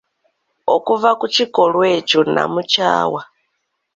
[0.75, 3.21] Okuva ku kikolwa ekyo namukyawa.